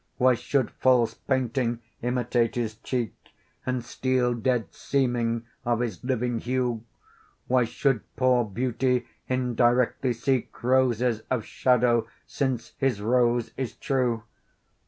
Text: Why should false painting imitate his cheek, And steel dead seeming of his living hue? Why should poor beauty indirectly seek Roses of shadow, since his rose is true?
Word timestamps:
Why 0.17 0.33
should 0.33 0.71
false 0.71 1.13
painting 1.13 1.79
imitate 2.01 2.55
his 2.55 2.73
cheek, 2.73 3.13
And 3.67 3.85
steel 3.85 4.33
dead 4.33 4.73
seeming 4.73 5.45
of 5.63 5.79
his 5.79 6.03
living 6.03 6.39
hue? 6.39 6.83
Why 7.45 7.65
should 7.65 8.01
poor 8.15 8.43
beauty 8.43 9.05
indirectly 9.27 10.13
seek 10.13 10.63
Roses 10.63 11.21
of 11.29 11.45
shadow, 11.45 12.07
since 12.25 12.73
his 12.79 12.99
rose 12.99 13.51
is 13.57 13.75
true? 13.75 14.23